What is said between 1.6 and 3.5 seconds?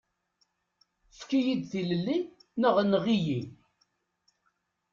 tilelli neɣ enɣ-iyi.